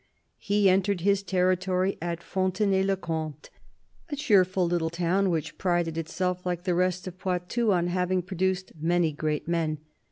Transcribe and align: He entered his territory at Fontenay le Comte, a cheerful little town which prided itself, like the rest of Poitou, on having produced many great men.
He 0.39 0.67
entered 0.67 1.01
his 1.01 1.21
territory 1.21 1.99
at 2.01 2.23
Fontenay 2.23 2.81
le 2.81 2.97
Comte, 2.97 3.51
a 4.09 4.15
cheerful 4.15 4.65
little 4.65 4.89
town 4.89 5.29
which 5.29 5.59
prided 5.59 5.95
itself, 5.95 6.43
like 6.43 6.63
the 6.63 6.73
rest 6.73 7.05
of 7.05 7.19
Poitou, 7.19 7.69
on 7.71 7.85
having 7.85 8.23
produced 8.23 8.71
many 8.81 9.11
great 9.11 9.47
men. 9.47 9.77